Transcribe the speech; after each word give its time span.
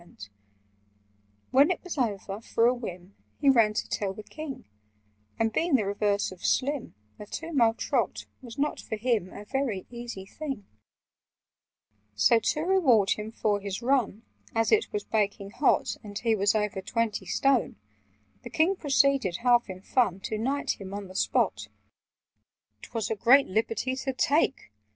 [Picture: 0.03 0.31
He 0.31 0.31
ran 0.31 0.31
to 0.31 0.31
tell 0.31 0.41
the 0.41 0.93
King] 0.97 1.45
"When 1.51 1.69
it 1.69 1.83
was 1.83 1.97
over, 1.99 2.41
for 2.41 2.65
a 2.65 2.73
whim, 2.73 3.15
He 3.39 3.49
ran 3.51 3.73
to 3.75 3.87
tell 3.87 4.13
the 4.13 4.23
King; 4.23 4.65
And 5.37 5.53
being 5.53 5.75
the 5.75 5.85
reverse 5.85 6.31
of 6.31 6.43
slim, 6.43 6.95
A 7.19 7.27
two 7.27 7.53
mile 7.53 7.75
trot 7.75 8.25
was 8.41 8.57
not 8.57 8.79
for 8.79 8.95
him 8.95 9.31
A 9.31 9.45
very 9.45 9.85
easy 9.91 10.25
thing. 10.25 10.65
"So, 12.15 12.39
to 12.39 12.61
reward 12.61 13.11
him 13.11 13.31
for 13.31 13.59
his 13.59 13.83
run 13.83 14.23
(As 14.55 14.71
it 14.71 14.91
was 14.91 15.03
baking 15.03 15.51
hot, 15.51 15.97
And 16.03 16.17
he 16.17 16.33
was 16.33 16.55
over 16.55 16.81
twenty 16.81 17.27
stone), 17.27 17.75
The 18.41 18.49
King 18.49 18.75
proceeded, 18.77 19.37
half 19.45 19.69
in 19.69 19.83
fun, 19.83 20.19
To 20.21 20.39
knight 20.39 20.81
him 20.81 20.95
on 20.95 21.09
the 21.09 21.15
spot." 21.15 21.67
"'Twas 22.81 23.11
a 23.11 23.15
great 23.15 23.45
liberty 23.45 23.95
to 23.97 24.13
take!" 24.13 24.71